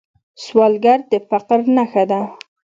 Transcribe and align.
سوالګر 0.43 0.99
د 1.11 1.13
فقر 1.29 1.59
نښه 1.75 2.03
ده 2.11 2.21